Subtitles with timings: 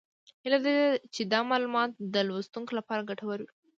[0.43, 0.75] هیله ده
[1.13, 3.51] چې دا معلومات د لوستونکو لپاره ګټور وي